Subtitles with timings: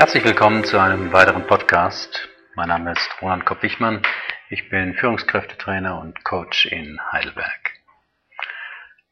[0.00, 2.30] Herzlich willkommen zu einem weiteren Podcast.
[2.54, 4.00] Mein Name ist Roland Kopp-Wichmann.
[4.48, 7.72] Ich bin Führungskräftetrainer und Coach in Heidelberg.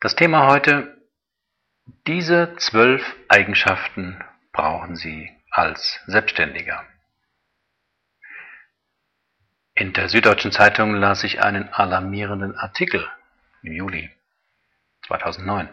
[0.01, 0.97] Das Thema heute,
[2.07, 6.83] diese zwölf Eigenschaften brauchen Sie als Selbstständiger.
[9.75, 13.07] In der Süddeutschen Zeitung las ich einen alarmierenden Artikel
[13.63, 14.09] im Juli
[15.07, 15.69] 2009.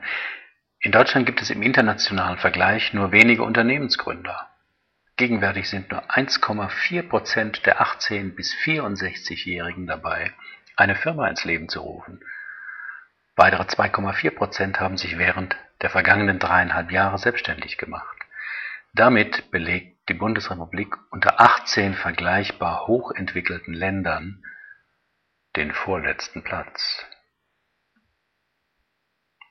[0.81, 4.49] In Deutschland gibt es im internationalen Vergleich nur wenige Unternehmensgründer.
[5.17, 10.33] Gegenwärtig sind nur 1,4 Prozent der 18- bis 64-Jährigen dabei,
[10.75, 12.19] eine Firma ins Leben zu rufen.
[13.37, 18.17] Weitere 2,4 Prozent haben sich während der vergangenen dreieinhalb Jahre selbstständig gemacht.
[18.93, 24.43] Damit belegt die Bundesrepublik unter 18 vergleichbar hochentwickelten Ländern
[25.55, 27.05] den vorletzten Platz.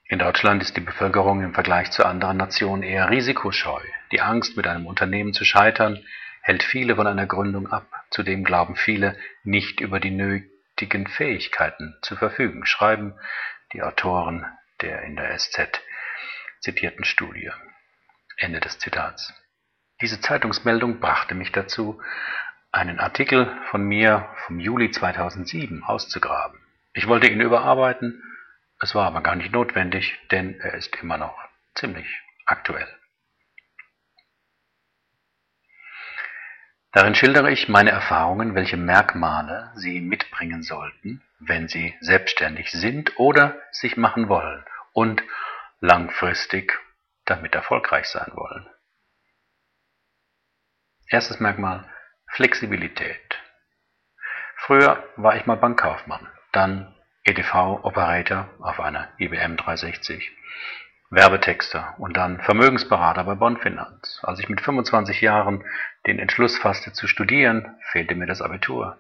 [0.07, 3.81] In Deutschland ist die Bevölkerung im Vergleich zu anderen Nationen eher risikoscheu.
[4.15, 6.07] Die Angst, mit einem Unternehmen zu scheitern,
[6.41, 7.89] hält viele von einer Gründung ab.
[8.11, 13.19] Zudem glauben viele, nicht über die nötigen Fähigkeiten zu verfügen, schreiben
[13.73, 14.47] die Autoren
[14.83, 15.83] der in der SZ
[16.61, 17.51] zitierten Studie.
[18.37, 19.35] Ende des Zitats.
[20.01, 22.01] Diese Zeitungsmeldung brachte mich dazu,
[22.71, 26.61] einen Artikel von mir vom Juli 2007 auszugraben.
[26.93, 28.23] Ich wollte ihn überarbeiten,
[28.81, 31.37] es war aber gar nicht notwendig, denn er ist immer noch
[31.75, 32.07] ziemlich
[32.47, 32.87] aktuell.
[36.95, 43.61] Darin schildere ich meine Erfahrungen, welche Merkmale Sie mitbringen sollten, wenn Sie selbstständig sind oder
[43.73, 45.21] sich machen wollen und
[45.81, 46.81] langfristig
[47.25, 48.69] damit erfolgreich sein wollen.
[51.09, 51.85] Erstes Merkmal
[52.29, 53.43] Flexibilität.
[54.59, 60.31] Früher war ich mal Bankkaufmann, dann EDV-Operator auf einer IBM 360,
[61.15, 64.21] Werbetexter und dann Vermögensberater bei Bonfinanz.
[64.23, 65.65] Als ich mit 25 Jahren
[66.07, 68.99] den Entschluss fasste zu studieren, fehlte mir das Abitur.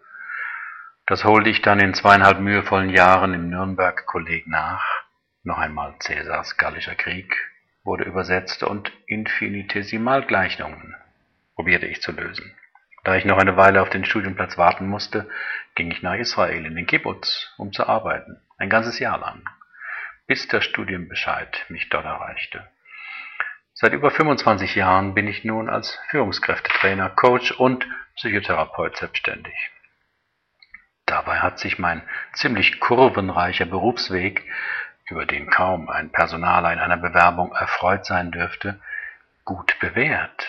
[1.06, 4.84] Das holte ich dann in zweieinhalb mühevollen Jahren im Nürnberg-Kolleg nach.
[5.42, 7.36] Noch einmal Cäsars Gallischer Krieg
[7.84, 10.94] wurde übersetzt und Infinitesimalgleichungen
[11.54, 12.54] probierte ich zu lösen.
[13.04, 15.28] Da ich noch eine Weile auf den Studienplatz warten musste,
[15.75, 19.42] ging ich nach Israel in den Kibbutz, um zu arbeiten, ein ganzes Jahr lang,
[20.26, 22.68] bis der Studienbescheid mich dort erreichte.
[23.72, 27.86] Seit über 25 Jahren bin ich nun als Führungskräftetrainer, Coach und
[28.16, 29.54] Psychotherapeut selbstständig.
[31.06, 32.02] Dabei hat sich mein
[32.32, 34.48] ziemlich kurvenreicher Berufsweg,
[35.10, 38.80] über den kaum ein Personaler in einer Bewerbung erfreut sein dürfte,
[39.44, 40.46] gut bewährt.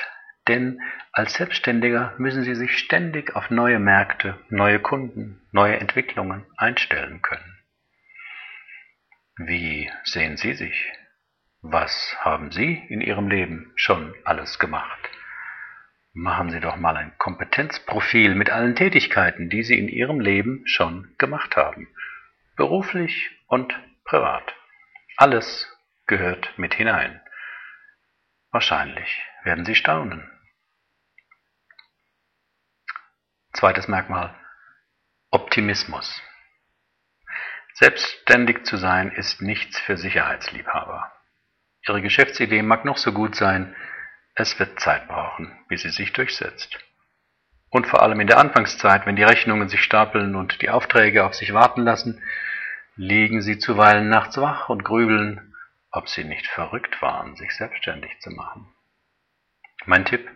[0.47, 0.79] Denn
[1.11, 7.54] als Selbstständiger müssen Sie sich ständig auf neue Märkte, neue Kunden, neue Entwicklungen einstellen können.
[9.37, 10.93] Wie sehen Sie sich?
[11.61, 15.09] Was haben Sie in Ihrem Leben schon alles gemacht?
[16.13, 21.13] Machen Sie doch mal ein Kompetenzprofil mit allen Tätigkeiten, die Sie in Ihrem Leben schon
[21.17, 21.89] gemacht haben.
[22.55, 24.55] Beruflich und privat.
[25.17, 25.69] Alles
[26.07, 27.21] gehört mit hinein.
[28.51, 30.31] Wahrscheinlich werden Sie staunen.
[33.51, 34.33] Zweites Merkmal
[35.29, 36.21] Optimismus.
[37.75, 41.11] Selbstständig zu sein ist nichts für Sicherheitsliebhaber.
[41.87, 43.75] Ihre Geschäftsidee mag noch so gut sein,
[44.33, 46.77] es wird Zeit brauchen, bis sie sich durchsetzt.
[47.69, 51.35] Und vor allem in der Anfangszeit, wenn die Rechnungen sich stapeln und die Aufträge auf
[51.35, 52.21] sich warten lassen,
[52.95, 55.53] liegen sie zuweilen nachts wach und grübeln,
[55.91, 58.73] ob sie nicht verrückt waren, sich selbstständig zu machen.
[59.85, 60.29] Mein Tipp,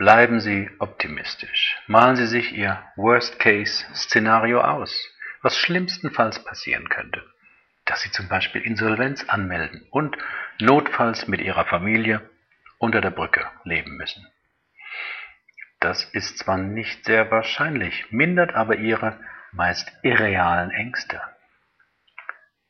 [0.00, 1.76] Bleiben Sie optimistisch.
[1.86, 4.96] Malen Sie sich Ihr Worst-Case-Szenario aus,
[5.42, 7.24] was schlimmstenfalls passieren könnte.
[7.84, 10.16] Dass Sie zum Beispiel Insolvenz anmelden und
[10.58, 12.28] notfalls mit Ihrer Familie
[12.78, 14.26] unter der Brücke leben müssen.
[15.80, 19.18] Das ist zwar nicht sehr wahrscheinlich, mindert aber Ihre
[19.52, 21.20] meist irrealen Ängste.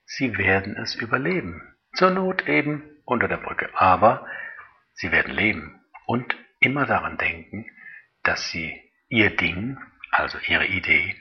[0.05, 1.77] Sie werden es überleben.
[1.95, 3.69] Zur Not eben unter der Brücke.
[3.75, 4.27] Aber
[4.95, 7.67] Sie werden leben und immer daran denken,
[8.23, 9.79] dass sie ihr Ding,
[10.11, 11.17] also ihre Idee,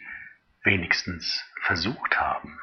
[0.64, 2.60] wenigstens versucht haben.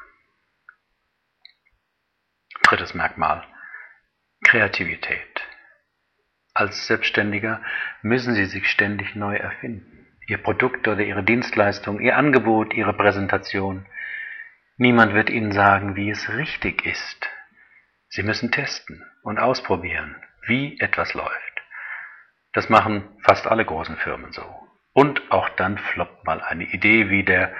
[2.63, 3.43] Drittes Merkmal.
[4.43, 5.41] Kreativität.
[6.53, 7.61] Als Selbstständiger
[8.01, 10.07] müssen Sie sich ständig neu erfinden.
[10.27, 13.85] Ihr Produkt oder Ihre Dienstleistung, Ihr Angebot, Ihre Präsentation.
[14.77, 17.29] Niemand wird Ihnen sagen, wie es richtig ist.
[18.09, 20.15] Sie müssen testen und ausprobieren,
[20.45, 21.61] wie etwas läuft.
[22.53, 24.43] Das machen fast alle großen Firmen so.
[24.93, 27.53] Und auch dann floppt mal eine Idee wie der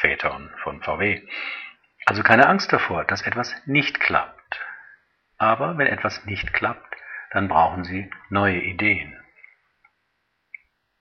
[0.00, 1.22] Phaeton von VW.
[2.06, 4.60] Also keine Angst davor, dass etwas nicht klappt.
[5.36, 6.96] Aber wenn etwas nicht klappt,
[7.30, 9.16] dann brauchen Sie neue Ideen.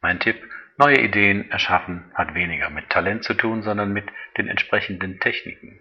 [0.01, 0.43] Mein Tipp,
[0.77, 4.07] neue Ideen erschaffen hat weniger mit Talent zu tun, sondern mit
[4.37, 5.79] den entsprechenden Techniken.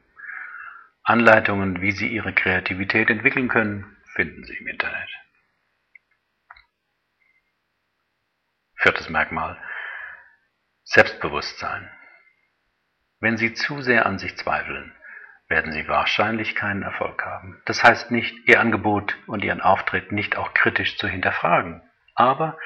[1.03, 5.09] Anleitungen, wie Sie Ihre Kreativität entwickeln können, finden Sie im Internet.
[8.77, 9.61] Viertes Merkmal.
[10.85, 11.91] Selbstbewusstsein.
[13.21, 14.93] Wenn Sie zu sehr an sich zweifeln,
[15.49, 17.61] werden Sie wahrscheinlich keinen Erfolg haben.
[17.65, 21.83] Das heißt nicht, Ihr Angebot und Ihren Auftritt nicht auch kritisch zu hinterfragen,
[22.15, 22.59] aber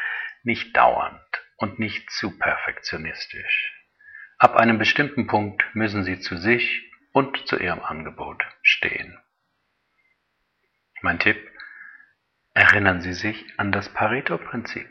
[0.42, 1.20] nicht dauernd
[1.56, 3.74] und nicht zu perfektionistisch.
[4.38, 9.18] Ab einem bestimmten Punkt müssen Sie zu sich und zu Ihrem Angebot stehen.
[11.02, 11.38] Mein Tipp,
[12.54, 14.88] erinnern Sie sich an das Pareto-Prinzip.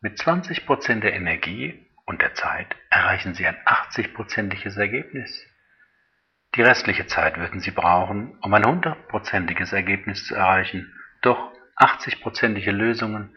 [0.00, 5.46] Mit 20% der Energie und der Zeit erreichen Sie ein 80%iges Ergebnis.
[6.54, 13.36] Die restliche Zeit würden Sie brauchen, um ein 100%iges Ergebnis zu erreichen, doch 80%ige Lösungen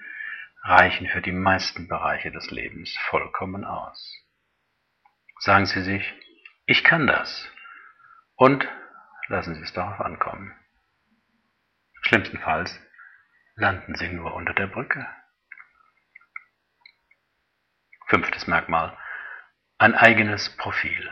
[0.64, 4.14] reichen für die meisten Bereiche des Lebens vollkommen aus.
[5.40, 6.14] Sagen Sie sich,
[6.66, 7.50] ich kann das
[8.36, 8.68] und
[9.28, 10.54] lassen Sie es darauf ankommen.
[12.02, 12.80] Schlimmstenfalls
[13.56, 15.08] landen Sie nur unter der Brücke.
[18.08, 18.96] Fünftes Merkmal.
[19.80, 21.10] Ein eigenes Profil.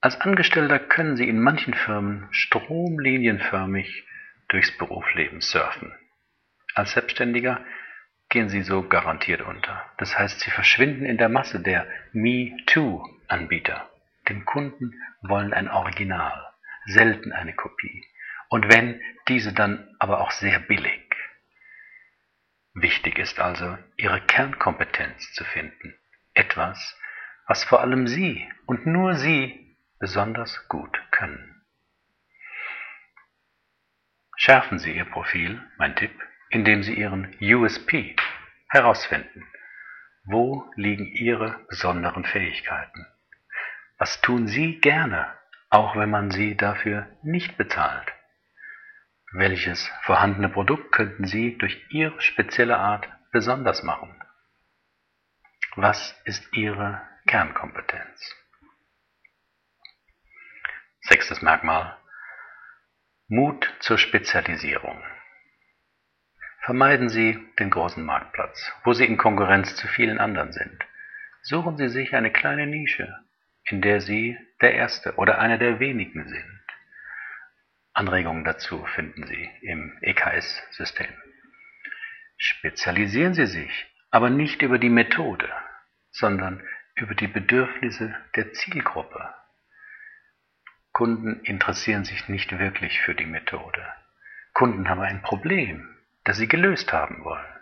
[0.00, 4.04] Als Angestellter können Sie in manchen Firmen stromlinienförmig
[4.48, 5.96] durchs Berufsleben surfen.
[6.74, 7.64] Als Selbstständiger
[8.28, 9.84] gehen Sie so garantiert unter.
[9.98, 13.88] Das heißt, Sie verschwinden in der Masse der Me-Too-Anbieter.
[14.28, 16.44] Denn Kunden wollen ein Original,
[16.86, 18.04] selten eine Kopie.
[18.48, 21.07] Und wenn, diese dann aber auch sehr billig.
[22.80, 25.98] Wichtig ist also, ihre Kernkompetenz zu finden,
[26.34, 26.96] etwas,
[27.48, 31.60] was vor allem Sie und nur Sie besonders gut können.
[34.36, 36.12] Schärfen Sie Ihr Profil, mein Tipp,
[36.50, 38.14] indem Sie Ihren USP
[38.68, 39.44] herausfinden.
[40.22, 43.06] Wo liegen Ihre besonderen Fähigkeiten?
[43.98, 45.26] Was tun Sie gerne,
[45.68, 48.12] auch wenn man Sie dafür nicht bezahlt?
[49.32, 54.14] Welches vorhandene Produkt könnten Sie durch Ihre spezielle Art besonders machen?
[55.76, 58.34] Was ist Ihre Kernkompetenz?
[61.02, 61.98] Sechstes Merkmal.
[63.28, 65.02] Mut zur Spezialisierung.
[66.62, 70.84] Vermeiden Sie den großen Marktplatz, wo Sie in Konkurrenz zu vielen anderen sind.
[71.42, 73.14] Suchen Sie sich eine kleine Nische,
[73.64, 76.57] in der Sie der Erste oder einer der wenigen sind.
[77.98, 81.12] Anregungen dazu finden Sie im EKS-System.
[82.36, 85.52] Spezialisieren Sie sich, aber nicht über die Methode,
[86.12, 86.64] sondern
[86.94, 89.34] über die Bedürfnisse der Zielgruppe.
[90.92, 93.84] Kunden interessieren sich nicht wirklich für die Methode.
[94.52, 95.92] Kunden haben ein Problem,
[96.22, 97.52] das sie gelöst haben wollen.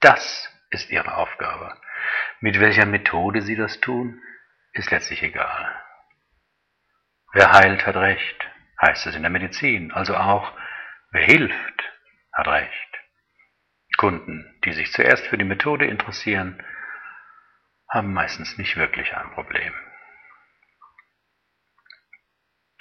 [0.00, 1.74] Das ist ihre Aufgabe.
[2.40, 4.20] Mit welcher Methode sie das tun,
[4.72, 5.74] ist letztlich egal.
[7.32, 8.46] Wer heilt, hat recht
[8.80, 9.92] heißt es in der Medizin.
[9.92, 10.52] Also auch,
[11.10, 11.92] wer hilft,
[12.32, 12.72] hat recht.
[13.96, 16.62] Kunden, die sich zuerst für die Methode interessieren,
[17.88, 19.72] haben meistens nicht wirklich ein Problem.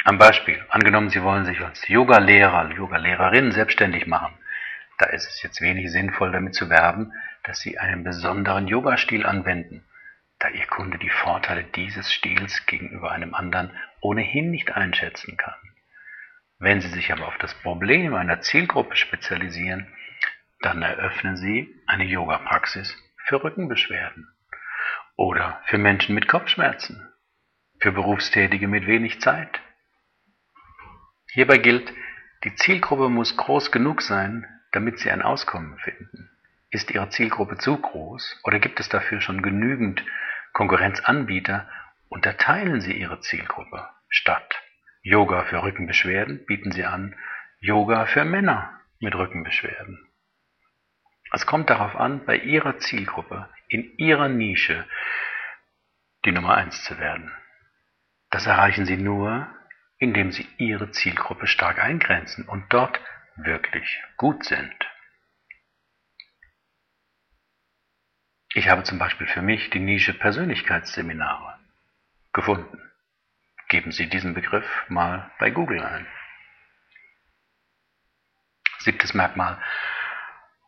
[0.03, 4.37] Am Beispiel, angenommen, Sie wollen sich als Yoga-Lehrer, Yoga-Lehrerin selbstständig machen,
[4.97, 7.11] da ist es jetzt wenig sinnvoll damit zu werben,
[7.44, 9.83] dass Sie einen besonderen Yoga-Stil anwenden,
[10.40, 15.56] da Ihr Kunde die Vorteile dieses Stils gegenüber einem anderen ohnehin nicht einschätzen kann.
[16.57, 19.94] Wenn Sie sich aber auf das Problem einer Zielgruppe spezialisieren,
[20.62, 22.95] dann eröffnen Sie eine Yoga-Praxis
[23.26, 24.28] für Rückenbeschwerden
[25.18, 27.07] oder für Menschen mit Kopfschmerzen,
[27.80, 29.59] für Berufstätige mit wenig Zeit.
[31.31, 31.92] Hierbei gilt,
[32.45, 36.30] die Zielgruppe muss groß genug sein, damit Sie ein Auskommen finden.
[36.69, 40.04] Ist Ihre Zielgruppe zu groß oder gibt es dafür schon genügend
[40.54, 41.69] Konkurrenzanbieter,
[42.07, 44.65] unterteilen Sie Ihre Zielgruppe statt
[45.06, 47.16] Yoga für Rückenbeschwerden bieten sie an
[47.59, 50.04] Yoga für Männer mit Rückenbeschwerden.
[51.31, 54.83] Es kommt darauf an, bei Ihrer Zielgruppe, in Ihrer Nische,
[56.26, 57.31] die Nummer eins zu werden.
[58.31, 59.47] Das erreichen Sie nur,
[60.00, 63.00] indem Sie Ihre Zielgruppe stark eingrenzen und dort
[63.35, 64.76] wirklich gut sind.
[68.56, 71.59] Ich habe zum Beispiel für mich die Nische Persönlichkeitsseminare
[72.33, 72.81] gefunden.
[73.68, 76.07] Geben Sie diesen Begriff mal bei Google ein.
[78.80, 79.57] Siebtes Merkmal.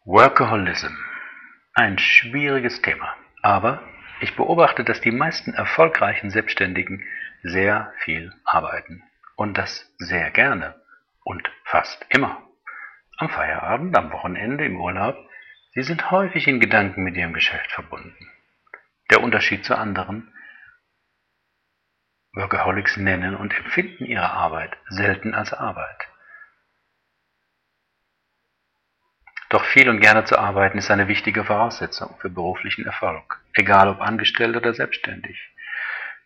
[0.06, 0.96] Workaholism.
[1.74, 3.16] Ein schwieriges Thema.
[3.44, 3.84] Aber
[4.20, 7.04] ich beobachte, dass die meisten erfolgreichen Selbstständigen
[7.44, 9.04] sehr viel arbeiten.
[9.36, 10.82] Und das sehr gerne.
[11.24, 12.42] Und fast immer.
[13.18, 15.18] Am Feierabend, am Wochenende, im Urlaub
[15.78, 18.32] Sie sind häufig in Gedanken mit Ihrem Geschäft verbunden.
[19.12, 20.34] Der Unterschied zu anderen
[22.38, 26.08] Workaholics nennen und empfinden ihre Arbeit selten als Arbeit.
[29.50, 34.02] Doch viel und gerne zu arbeiten ist eine wichtige Voraussetzung für beruflichen Erfolg, egal ob
[34.02, 35.40] angestellt oder selbstständig.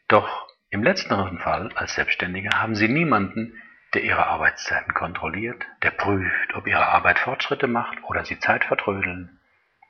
[0.07, 3.61] Doch im letzteren Fall, als Selbstständiger, haben Sie niemanden,
[3.93, 9.39] der Ihre Arbeitszeiten kontrolliert, der prüft, ob Ihre Arbeit Fortschritte macht oder Sie Zeit vertrödeln.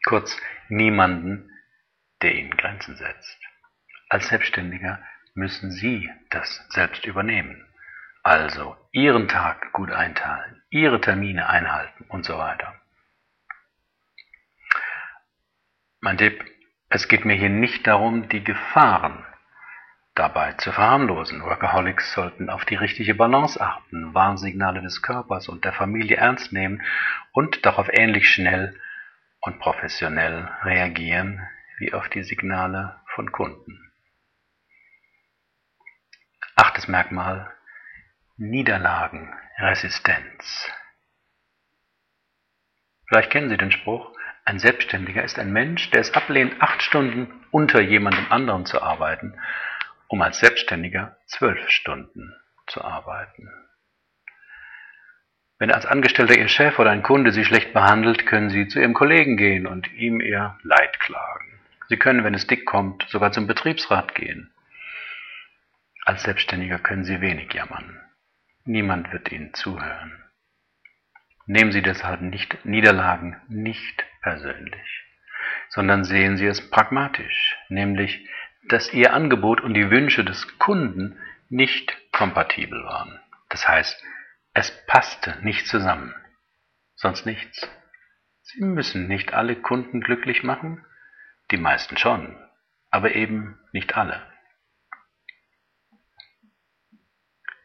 [0.05, 0.35] Kurz,
[0.69, 1.49] niemanden,
[2.21, 3.39] der Ihnen Grenzen setzt.
[4.09, 4.99] Als Selbstständiger
[5.33, 7.65] müssen Sie das selbst übernehmen.
[8.23, 12.75] Also Ihren Tag gut einteilen, Ihre Termine einhalten und so weiter.
[15.99, 16.43] Mein Tipp,
[16.89, 19.25] es geht mir hier nicht darum, die Gefahren
[20.15, 21.41] dabei zu verharmlosen.
[21.41, 26.81] Workaholics sollten auf die richtige Balance achten, Warnsignale des Körpers und der Familie ernst nehmen
[27.31, 28.79] und darauf ähnlich schnell
[29.39, 31.41] und professionell reagieren
[31.79, 33.90] wie auf die Signale von Kunden.
[36.61, 37.51] Achtes Merkmal
[38.37, 40.71] Niederlagenresistenz.
[43.07, 44.15] Vielleicht kennen Sie den Spruch,
[44.45, 49.33] ein Selbstständiger ist ein Mensch, der es ablehnt, acht Stunden unter jemandem anderen zu arbeiten,
[50.07, 52.31] um als Selbstständiger zwölf Stunden
[52.67, 53.49] zu arbeiten.
[55.57, 58.93] Wenn als Angestellter Ihr Chef oder ein Kunde Sie schlecht behandelt, können Sie zu Ihrem
[58.93, 61.59] Kollegen gehen und ihm Ihr Leid klagen.
[61.89, 64.53] Sie können, wenn es dick kommt, sogar zum Betriebsrat gehen.
[66.05, 68.01] Als Selbstständiger können Sie wenig jammern.
[68.63, 70.23] Niemand wird Ihnen zuhören.
[71.45, 75.03] Nehmen Sie deshalb nicht Niederlagen nicht persönlich,
[75.69, 78.27] sondern sehen Sie es pragmatisch, nämlich,
[78.67, 83.19] dass Ihr Angebot und die Wünsche des Kunden nicht kompatibel waren.
[83.49, 84.01] Das heißt,
[84.53, 86.15] es passte nicht zusammen.
[86.95, 87.67] Sonst nichts.
[88.41, 90.85] Sie müssen nicht alle Kunden glücklich machen,
[91.51, 92.37] die meisten schon,
[92.89, 94.30] aber eben nicht alle.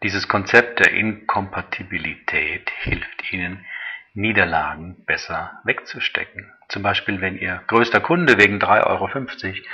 [0.03, 3.65] Dieses Konzept der Inkompatibilität hilft Ihnen,
[4.13, 6.53] Niederlagen besser wegzustecken.
[6.69, 9.69] Zum Beispiel, wenn Ihr größter Kunde wegen 3,50 Euro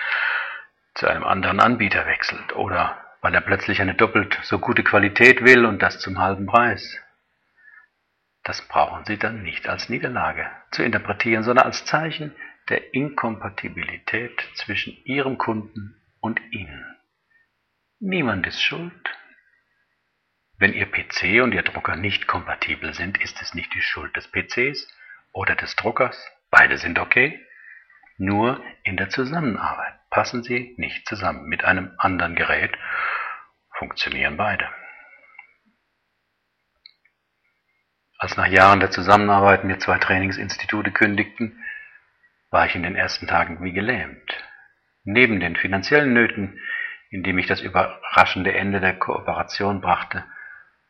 [0.94, 5.64] zu einem anderen Anbieter wechselt oder weil er plötzlich eine doppelt so gute Qualität will
[5.64, 7.00] und das zum halben Preis.
[8.42, 12.34] Das brauchen Sie dann nicht als Niederlage zu interpretieren, sondern als Zeichen
[12.68, 16.84] der Inkompatibilität zwischen Ihrem Kunden und Ihnen.
[18.00, 18.92] Niemand ist schuld,
[20.58, 24.30] wenn Ihr PC und Ihr Drucker nicht kompatibel sind, ist es nicht die Schuld des
[24.30, 24.86] PCs
[25.32, 26.16] oder des Druckers.
[26.50, 27.40] Beide sind okay.
[28.18, 31.48] Nur in der Zusammenarbeit passen sie nicht zusammen.
[31.48, 32.76] Mit einem anderen Gerät
[33.76, 34.68] funktionieren beide.
[38.18, 41.60] Als nach Jahren der Zusammenarbeit mir zwei Trainingsinstitute kündigten,
[42.50, 44.32] war ich in den ersten Tagen wie gelähmt.
[45.02, 46.60] Neben den finanziellen Nöten,
[47.10, 50.24] indem ich das überraschende Ende der Kooperation brachte,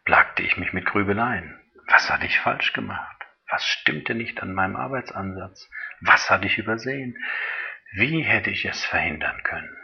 [0.04, 1.59] plagte ich mich mit Grübeleien.
[1.88, 3.16] Was hatte ich falsch gemacht?
[3.50, 5.68] Was stimmte nicht an meinem Arbeitsansatz?
[6.00, 7.16] Was hatte ich übersehen?
[7.92, 9.76] Wie hätte ich es verhindern können?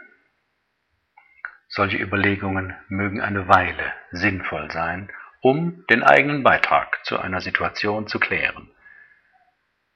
[1.67, 5.11] Solche Überlegungen mögen eine Weile sinnvoll sein,
[5.41, 8.71] um den eigenen Beitrag zu einer Situation zu klären.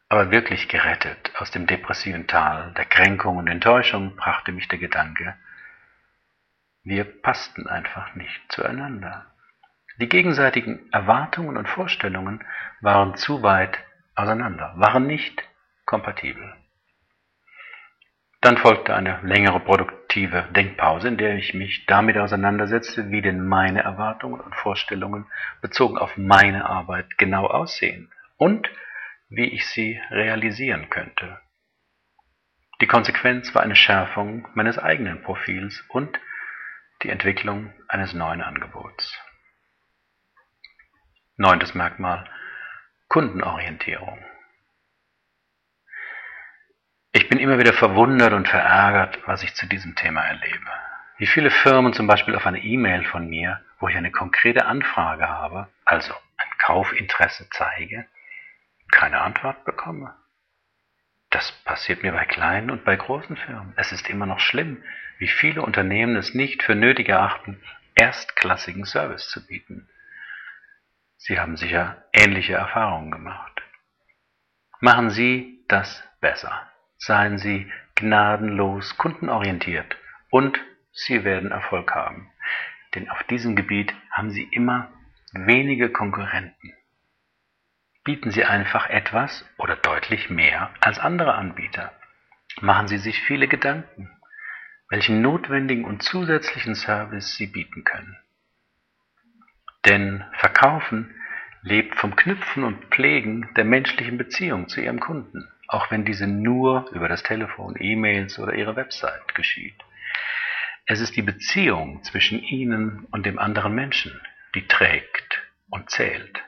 [0.08, 5.36] Aber wirklich gerettet aus dem depressiven Tal der Kränkung und Enttäuschung brachte mich der Gedanke,
[6.84, 9.33] wir passten einfach nicht zueinander.
[10.00, 12.44] Die gegenseitigen Erwartungen und Vorstellungen
[12.82, 13.78] waren zu weit
[14.16, 15.44] auseinander, waren nicht
[15.86, 16.56] kompatibel.
[18.42, 23.84] Dann folgte eine längere produktive Denkpause, in der ich mich damit auseinandersetzte, wie denn meine
[23.84, 25.28] Erwartungen und Vorstellungen
[25.62, 28.70] bezogen auf meine Arbeit genau aussehen und
[29.30, 31.40] wie ich sie realisieren könnte.
[32.82, 36.20] Die Konsequenz war eine Schärfung meines eigenen Profils und
[37.04, 39.18] die Entwicklung eines neuen Angebots.
[41.36, 42.30] Neuntes Merkmal
[43.08, 44.24] Kundenorientierung.
[47.12, 50.70] Ich bin immer wieder verwundert und verärgert, was ich zu diesem Thema erlebe.
[51.18, 55.28] Wie viele Firmen zum Beispiel auf eine E-Mail von mir, wo ich eine konkrete Anfrage
[55.28, 58.06] habe, also ein Kaufinteresse zeige,
[58.92, 60.14] keine Antwort bekomme.
[61.32, 63.74] Das passiert mir bei kleinen und bei großen Firmen.
[63.76, 64.84] Es ist immer noch schlimm,
[65.18, 67.60] wie viele Unternehmen es nicht für nötig erachten,
[67.96, 69.90] erstklassigen Service zu bieten.
[71.26, 73.62] Sie haben sicher ähnliche Erfahrungen gemacht.
[74.82, 76.70] Machen Sie das besser.
[76.98, 79.96] Seien Sie gnadenlos kundenorientiert
[80.32, 80.60] und
[80.92, 82.30] Sie werden Erfolg haben.
[82.94, 84.92] Denn auf diesem Gebiet haben Sie immer
[85.32, 86.74] wenige Konkurrenten.
[88.04, 91.94] bieten Sie einfach etwas oder deutlich mehr als andere Anbieter.
[92.60, 94.10] Machen Sie sich viele Gedanken,
[94.90, 98.18] welchen notwendigen und zusätzlichen Service Sie bieten können.
[99.86, 101.14] Denn Verkaufen
[101.62, 106.90] lebt vom Knüpfen und Pflegen der menschlichen Beziehung zu Ihrem Kunden, auch wenn diese nur
[106.92, 109.76] über das Telefon, E-Mails oder Ihre Website geschieht.
[110.86, 114.20] Es ist die Beziehung zwischen Ihnen und dem anderen Menschen,
[114.56, 116.44] die trägt und zählt.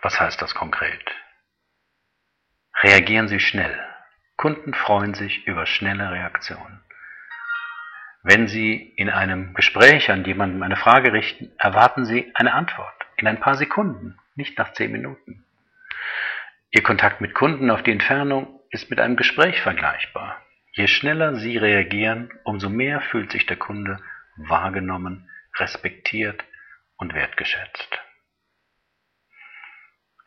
[0.00, 1.04] Was heißt das konkret?
[2.82, 3.78] Reagieren Sie schnell.
[4.36, 6.80] Kunden freuen sich über schnelle Reaktionen.
[8.22, 13.26] Wenn Sie in einem Gespräch an jemanden eine Frage richten, erwarten Sie eine Antwort in
[13.26, 15.44] ein paar Sekunden, nicht nach zehn Minuten.
[16.70, 20.42] Ihr Kontakt mit Kunden auf die Entfernung ist mit einem Gespräch vergleichbar.
[20.72, 23.98] Je schneller Sie reagieren, umso mehr fühlt sich der Kunde
[24.36, 26.44] wahrgenommen, respektiert
[26.96, 27.98] und wertgeschätzt.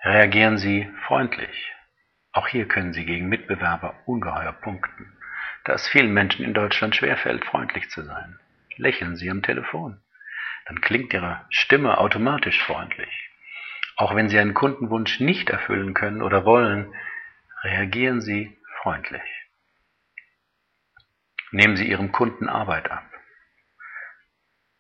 [0.04, 1.72] Reagieren Sie freundlich.
[2.32, 5.18] Auch hier können Sie gegen Mitbewerber ungeheuer punkten,
[5.66, 8.40] da es vielen Menschen in Deutschland schwerfällt, freundlich zu sein.
[8.78, 10.02] Lächeln Sie am Telefon.
[10.66, 13.30] Dann klingt Ihre Stimme automatisch freundlich.
[13.98, 16.94] Auch wenn Sie einen Kundenwunsch nicht erfüllen können oder wollen,
[17.64, 19.22] reagieren Sie freundlich.
[21.52, 23.04] Nehmen Sie Ihrem Kunden Arbeit ab.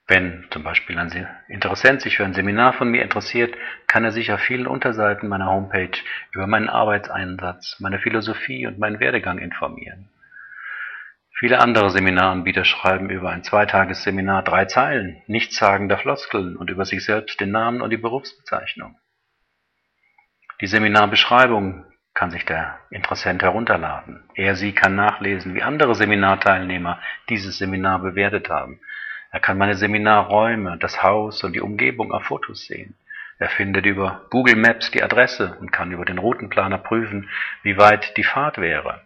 [0.07, 1.09] Wenn zum Beispiel ein
[1.47, 3.55] Interessent sich für ein Seminar von mir interessiert,
[3.87, 5.97] kann er sich auf vielen Unterseiten meiner Homepage
[6.33, 10.09] über meinen Arbeitseinsatz, meine Philosophie und meinen Werdegang informieren.
[11.41, 17.41] Viele andere Seminaranbieter schreiben über ein Zweitagesseminar drei Zeilen, nichtssagender Floskeln und über sich selbst
[17.41, 18.95] den Namen und die Berufsbezeichnung.
[20.61, 21.83] Die Seminarbeschreibung
[22.13, 24.23] kann sich der Interessent herunterladen.
[24.35, 28.79] Er, sie kann nachlesen, wie andere Seminarteilnehmer dieses Seminar bewertet haben.
[29.31, 32.93] Er kann meine Seminarräume, das Haus und die Umgebung auf Fotos sehen.
[33.39, 37.31] Er findet über Google Maps die Adresse und kann über den Routenplaner prüfen,
[37.63, 39.01] wie weit die Fahrt wäre.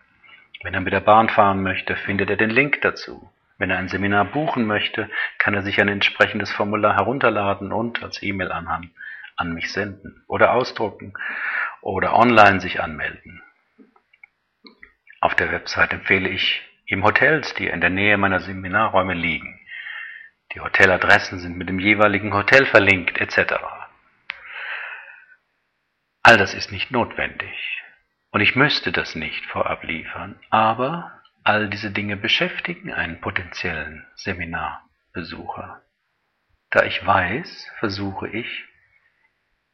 [0.65, 3.31] Wenn er mit der Bahn fahren möchte, findet er den Link dazu.
[3.59, 8.23] Wenn er ein Seminar buchen möchte, kann er sich ein entsprechendes Formular herunterladen und als
[8.23, 8.89] E-Mail-Anhang
[9.35, 11.13] an mich senden oder ausdrucken
[11.81, 13.43] oder online sich anmelden.
[15.21, 19.59] Auf der Website empfehle ich ihm Hotels, die in der Nähe meiner Seminarräume liegen.
[20.55, 23.53] Die Hoteladressen sind mit dem jeweiligen Hotel verlinkt etc.
[26.23, 27.84] All das ist nicht notwendig.
[28.35, 35.81] Und ich müsste das nicht vorab liefern, aber all diese Dinge beschäftigen einen potenziellen Seminarbesucher.
[36.69, 38.65] Da ich weiß, versuche ich,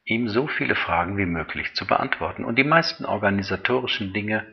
[0.04, 4.46] ihm so viele Fragen wie möglich zu beantworten und die meisten organisatorischen Dinge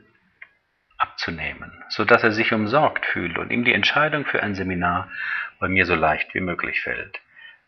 [0.97, 5.11] abzunehmen, so dass er sich umsorgt fühlt und ihm die Entscheidung für ein Seminar
[5.61, 7.21] bei mir so leicht wie möglich fällt.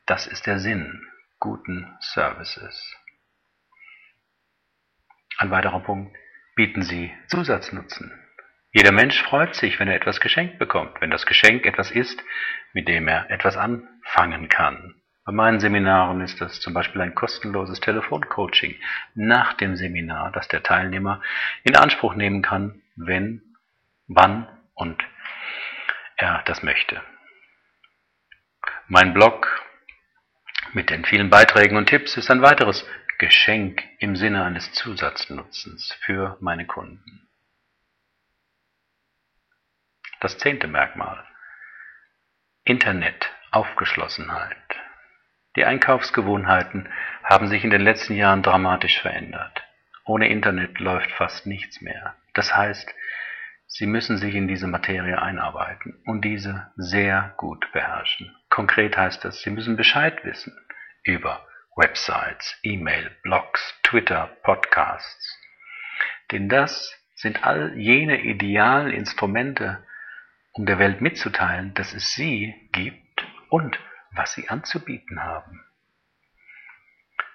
[0.06, 1.06] Das ist der Sinn
[1.38, 2.96] guten Services.
[5.36, 6.16] Ein weiterer Punkt
[6.60, 8.12] bieten Sie Zusatznutzen.
[8.70, 12.22] Jeder Mensch freut sich, wenn er etwas geschenkt bekommt, wenn das Geschenk etwas ist,
[12.74, 14.94] mit dem er etwas anfangen kann.
[15.24, 18.76] Bei meinen Seminaren ist das zum Beispiel ein kostenloses Telefoncoaching
[19.14, 21.22] nach dem Seminar, das der Teilnehmer
[21.64, 23.40] in Anspruch nehmen kann, wenn,
[24.06, 25.02] wann und
[26.18, 27.00] er das möchte.
[28.86, 29.48] Mein Blog
[30.74, 32.86] mit den vielen Beiträgen und Tipps ist ein weiteres
[33.20, 37.28] Geschenk im Sinne eines Zusatznutzens für meine Kunden.
[40.20, 41.22] Das zehnte Merkmal.
[42.64, 44.56] Internet, Aufgeschlossenheit.
[45.54, 46.88] Die Einkaufsgewohnheiten
[47.22, 49.64] haben sich in den letzten Jahren dramatisch verändert.
[50.06, 52.16] Ohne Internet läuft fast nichts mehr.
[52.32, 52.88] Das heißt,
[53.66, 58.34] Sie müssen sich in diese Materie einarbeiten und diese sehr gut beherrschen.
[58.48, 60.56] Konkret heißt das, Sie müssen Bescheid wissen
[61.04, 61.46] über
[61.80, 65.38] Websites, E-Mail, Blogs, Twitter, Podcasts.
[66.30, 69.82] Denn das sind all jene idealen Instrumente,
[70.52, 73.78] um der Welt mitzuteilen, dass es sie gibt und
[74.12, 75.64] was sie anzubieten haben.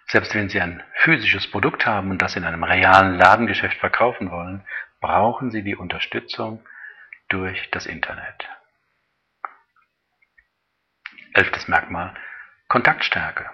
[0.07, 4.63] Selbst wenn Sie ein physisches Produkt haben und das in einem realen Ladengeschäft verkaufen wollen,
[5.01, 6.63] brauchen Sie die Unterstützung
[7.29, 8.47] durch das Internet.
[11.33, 12.13] Elftes Merkmal
[12.67, 13.49] Kontaktstärke.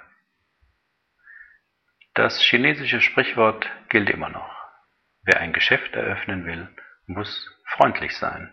[2.13, 4.53] Das chinesische Sprichwort gilt immer noch.
[5.23, 6.67] Wer ein Geschäft eröffnen will,
[7.05, 8.51] muss freundlich sein.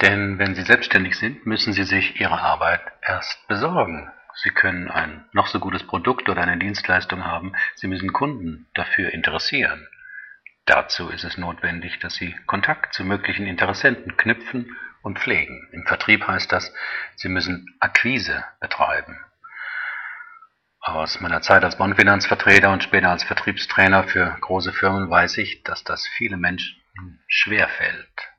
[0.00, 4.12] Denn wenn Sie selbstständig sind, müssen Sie sich Ihre Arbeit erst besorgen.
[4.34, 9.12] Sie können ein noch so gutes Produkt oder eine Dienstleistung haben, Sie müssen Kunden dafür
[9.12, 9.88] interessieren.
[10.66, 15.68] Dazu ist es notwendig, dass Sie Kontakt zu möglichen Interessenten knüpfen und pflegen.
[15.72, 16.72] Im Vertrieb heißt das,
[17.14, 19.20] Sie müssen Akquise betreiben.
[20.80, 25.84] Aus meiner Zeit als Bondfinanzvertreter und später als Vertriebstrainer für große Firmen weiß ich, dass
[25.84, 26.80] das viele Menschen
[27.28, 28.30] schwer fällt.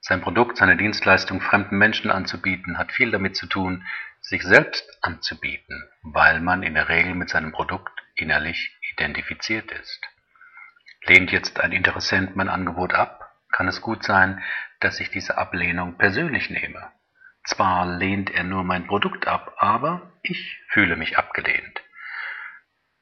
[0.00, 3.86] Sein Produkt, seine Dienstleistung fremden Menschen anzubieten, hat viel damit zu tun,
[4.20, 10.00] sich selbst anzubieten, weil man in der Regel mit seinem Produkt innerlich identifiziert ist.
[11.06, 14.42] Lehnt jetzt ein Interessent mein Angebot ab, kann es gut sein,
[14.84, 16.92] dass ich diese Ablehnung persönlich nehme.
[17.44, 21.82] Zwar lehnt er nur mein Produkt ab, aber ich fühle mich abgelehnt.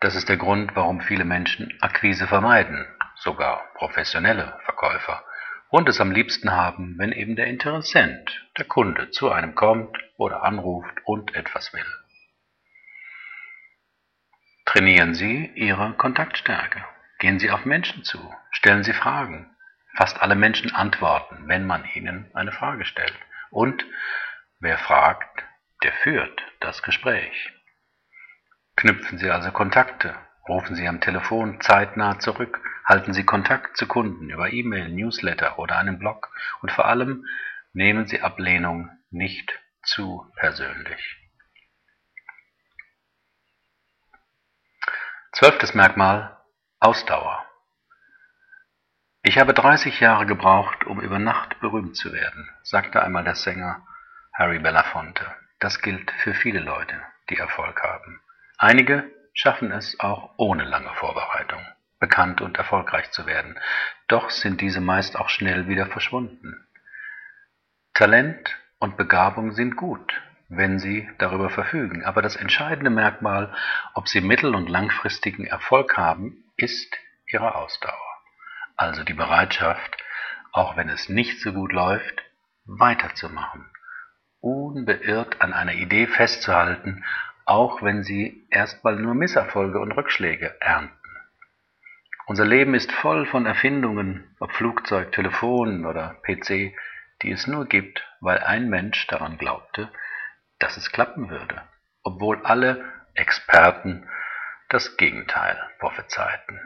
[0.01, 5.25] Das ist der Grund, warum viele Menschen Akquise vermeiden, sogar professionelle Verkäufer,
[5.71, 10.43] und es am liebsten haben, wenn eben der Interessent, der Kunde, zu einem kommt oder
[10.43, 11.87] anruft und etwas will.
[14.67, 16.85] Trainieren Sie Ihre Kontaktstärke.
[17.19, 18.19] Gehen Sie auf Menschen zu,
[18.51, 19.52] stellen Sie Fragen.
[19.95, 23.19] Fast alle Menschen antworten, wenn man ihnen eine Frage stellt.
[23.51, 23.85] Und
[24.61, 25.45] wer fragt,
[25.83, 27.53] der führt das Gespräch.
[28.77, 30.15] Knüpfen Sie also Kontakte,
[30.49, 35.77] rufen Sie am Telefon zeitnah zurück, halten Sie Kontakt zu Kunden über E-Mail, Newsletter oder
[35.77, 36.31] einen Blog
[36.63, 37.27] und vor allem
[37.73, 39.53] nehmen Sie Ablehnung nicht
[39.83, 41.19] zu persönlich.
[45.33, 46.39] Zwölftes Merkmal
[46.79, 47.42] Ausdauer.
[49.25, 53.87] Ich habe 30 Jahre gebraucht, um über Nacht berühmt zu werden, sagte einmal der Sänger
[54.33, 55.25] Harry Belafonte.
[55.61, 58.21] Das gilt für viele Leute, die Erfolg haben.
[58.59, 61.65] Einige schaffen es auch ohne lange Vorbereitung,
[62.01, 63.61] bekannt und erfolgreich zu werden.
[64.09, 66.67] Doch sind diese meist auch schnell wieder verschwunden.
[67.95, 72.05] Talent und Begabung sind gut, wenn sie darüber verfügen.
[72.05, 73.55] Aber das entscheidende Merkmal,
[73.95, 76.93] ob sie mittel- und langfristigen Erfolg haben, ist
[77.29, 78.12] ihre Ausdauer.
[78.77, 79.97] Also die Bereitschaft,
[80.53, 82.23] auch wenn es nicht so gut läuft,
[82.65, 83.71] weiterzumachen,
[84.41, 87.05] unbeirrt an einer Idee festzuhalten,
[87.45, 90.97] auch wenn sie erstmal nur Misserfolge und Rückschläge ernten.
[92.27, 96.75] Unser Leben ist voll von Erfindungen, ob Flugzeug, Telefon oder PC,
[97.23, 99.91] die es nur gibt, weil ein Mensch daran glaubte,
[100.59, 101.63] dass es klappen würde,
[102.05, 104.09] obwohl alle Experten
[104.69, 106.61] das Gegenteil prophezeiten.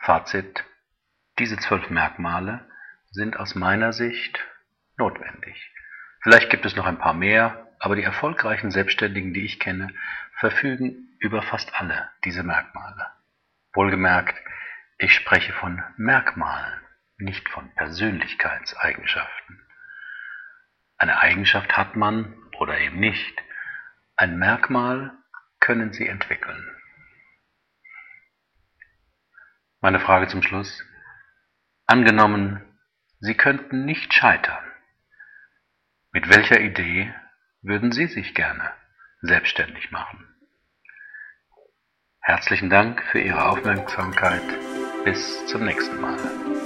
[0.00, 0.64] Fazit.
[1.38, 2.66] Diese zwölf Merkmale
[3.10, 4.38] sind aus meiner Sicht
[4.96, 5.70] notwendig.
[6.22, 9.92] Vielleicht gibt es noch ein paar mehr, aber die erfolgreichen Selbstständigen, die ich kenne,
[10.38, 13.10] verfügen über fast alle diese Merkmale.
[13.74, 14.36] Wohlgemerkt,
[14.96, 16.80] ich spreche von Merkmalen,
[17.18, 19.66] nicht von Persönlichkeitseigenschaften.
[20.96, 23.42] Eine Eigenschaft hat man oder eben nicht.
[24.16, 25.12] Ein Merkmal
[25.60, 26.79] können Sie entwickeln.
[29.82, 30.84] Meine Frage zum Schluss.
[31.86, 32.62] Angenommen,
[33.20, 34.62] Sie könnten nicht scheitern.
[36.12, 37.14] Mit welcher Idee
[37.62, 38.72] würden Sie sich gerne
[39.22, 40.26] selbstständig machen?
[42.20, 44.42] Herzlichen Dank für Ihre Aufmerksamkeit.
[45.04, 46.59] Bis zum nächsten Mal.